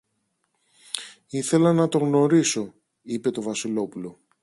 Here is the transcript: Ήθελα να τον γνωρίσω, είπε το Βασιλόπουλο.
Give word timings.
Ήθελα 1.29 1.73
να 1.73 1.87
τον 1.87 2.01
γνωρίσω, 2.01 2.73
είπε 3.01 3.31
το 3.31 3.41
Βασιλόπουλο. 3.41 4.19